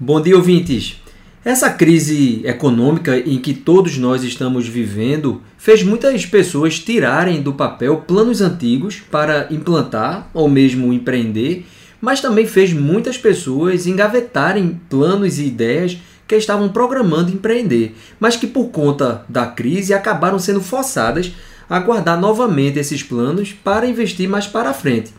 Bom 0.00 0.20
dia, 0.20 0.36
ouvintes. 0.36 1.02
Essa 1.44 1.70
crise 1.70 2.40
econômica 2.44 3.18
em 3.18 3.36
que 3.36 3.52
todos 3.52 3.98
nós 3.98 4.22
estamos 4.22 4.68
vivendo 4.68 5.42
fez 5.56 5.82
muitas 5.82 6.24
pessoas 6.24 6.78
tirarem 6.78 7.42
do 7.42 7.52
papel 7.52 7.96
planos 8.06 8.40
antigos 8.40 9.02
para 9.10 9.48
implantar 9.50 10.30
ou 10.32 10.48
mesmo 10.48 10.92
empreender, 10.92 11.66
mas 12.00 12.20
também 12.20 12.46
fez 12.46 12.72
muitas 12.72 13.18
pessoas 13.18 13.88
engavetarem 13.88 14.80
planos 14.88 15.40
e 15.40 15.46
ideias 15.46 15.98
que 16.28 16.36
estavam 16.36 16.68
programando 16.68 17.32
empreender, 17.32 17.96
mas 18.20 18.36
que 18.36 18.46
por 18.46 18.68
conta 18.68 19.24
da 19.28 19.46
crise 19.46 19.92
acabaram 19.92 20.38
sendo 20.38 20.60
forçadas 20.60 21.32
a 21.68 21.80
guardar 21.80 22.20
novamente 22.20 22.78
esses 22.78 23.02
planos 23.02 23.52
para 23.52 23.88
investir 23.88 24.28
mais 24.28 24.46
para 24.46 24.72
frente. 24.72 25.12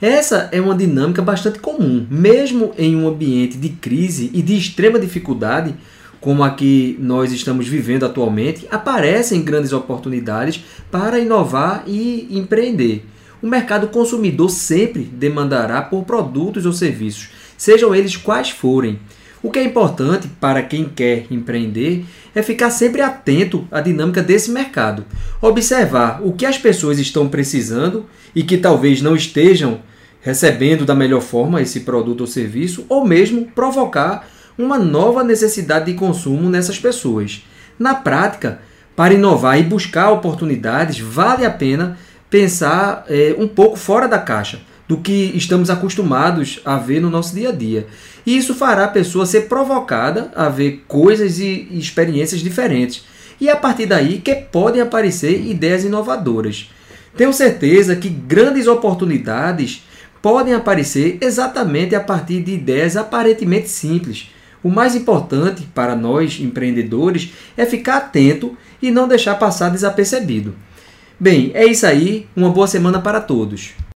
Essa 0.00 0.48
é 0.52 0.60
uma 0.60 0.76
dinâmica 0.76 1.20
bastante 1.20 1.58
comum, 1.58 2.06
mesmo 2.08 2.72
em 2.78 2.94
um 2.94 3.08
ambiente 3.08 3.58
de 3.58 3.70
crise 3.70 4.30
e 4.32 4.40
de 4.42 4.56
extrema 4.56 4.96
dificuldade, 4.96 5.74
como 6.20 6.44
a 6.44 6.50
que 6.50 6.96
nós 7.00 7.32
estamos 7.32 7.66
vivendo 7.66 8.06
atualmente, 8.06 8.66
aparecem 8.70 9.42
grandes 9.42 9.72
oportunidades 9.72 10.62
para 10.88 11.18
inovar 11.18 11.82
e 11.84 12.28
empreender. 12.30 13.04
O 13.42 13.48
mercado 13.48 13.88
consumidor 13.88 14.50
sempre 14.50 15.02
demandará 15.02 15.82
por 15.82 16.04
produtos 16.04 16.64
ou 16.64 16.72
serviços, 16.72 17.30
sejam 17.56 17.92
eles 17.92 18.16
quais 18.16 18.50
forem. 18.50 19.00
O 19.40 19.50
que 19.50 19.58
é 19.60 19.64
importante 19.64 20.26
para 20.40 20.62
quem 20.62 20.84
quer 20.84 21.26
empreender 21.30 22.04
é 22.34 22.42
ficar 22.42 22.70
sempre 22.70 23.00
atento 23.00 23.66
à 23.70 23.80
dinâmica 23.80 24.20
desse 24.20 24.50
mercado, 24.50 25.04
observar 25.40 26.20
o 26.24 26.32
que 26.32 26.44
as 26.44 26.58
pessoas 26.58 26.98
estão 26.98 27.28
precisando 27.28 28.06
e 28.34 28.42
que 28.42 28.58
talvez 28.58 29.00
não 29.00 29.14
estejam 29.14 29.80
recebendo 30.20 30.84
da 30.84 30.94
melhor 30.94 31.20
forma 31.20 31.62
esse 31.62 31.80
produto 31.80 32.22
ou 32.22 32.26
serviço, 32.26 32.84
ou 32.88 33.06
mesmo 33.06 33.46
provocar 33.46 34.28
uma 34.58 34.76
nova 34.76 35.22
necessidade 35.22 35.86
de 35.86 35.94
consumo 35.94 36.50
nessas 36.50 36.78
pessoas. 36.78 37.44
Na 37.78 37.94
prática, 37.94 38.60
para 38.96 39.14
inovar 39.14 39.60
e 39.60 39.62
buscar 39.62 40.10
oportunidades, 40.10 40.98
vale 40.98 41.46
a 41.46 41.50
pena 41.50 41.96
pensar 42.28 43.04
é, 43.08 43.36
um 43.38 43.46
pouco 43.46 43.76
fora 43.76 44.08
da 44.08 44.18
caixa 44.18 44.60
do 44.88 44.96
que 44.96 45.32
estamos 45.36 45.68
acostumados 45.68 46.60
a 46.64 46.78
ver 46.78 46.98
no 46.98 47.10
nosso 47.10 47.34
dia 47.34 47.50
a 47.50 47.52
dia. 47.52 47.86
E 48.24 48.36
isso 48.36 48.54
fará 48.54 48.84
a 48.84 48.88
pessoa 48.88 49.26
ser 49.26 49.42
provocada 49.42 50.32
a 50.34 50.48
ver 50.48 50.84
coisas 50.88 51.38
e 51.38 51.68
experiências 51.72 52.40
diferentes. 52.40 53.04
E 53.38 53.50
a 53.50 53.56
partir 53.56 53.86
daí 53.86 54.18
que 54.18 54.34
podem 54.34 54.80
aparecer 54.80 55.46
ideias 55.46 55.84
inovadoras. 55.84 56.70
Tenho 57.16 57.32
certeza 57.32 57.94
que 57.94 58.08
grandes 58.08 58.66
oportunidades 58.66 59.84
podem 60.22 60.54
aparecer 60.54 61.18
exatamente 61.20 61.94
a 61.94 62.00
partir 62.00 62.42
de 62.42 62.52
ideias 62.52 62.96
aparentemente 62.96 63.68
simples. 63.68 64.30
O 64.62 64.68
mais 64.68 64.96
importante 64.96 65.68
para 65.74 65.94
nós 65.94 66.40
empreendedores 66.40 67.32
é 67.56 67.64
ficar 67.64 67.98
atento 67.98 68.56
e 68.82 68.90
não 68.90 69.06
deixar 69.06 69.36
passar 69.36 69.70
desapercebido. 69.70 70.54
Bem, 71.20 71.50
é 71.54 71.66
isso 71.66 71.86
aí. 71.86 72.26
Uma 72.34 72.50
boa 72.50 72.66
semana 72.66 73.00
para 73.00 73.20
todos. 73.20 73.74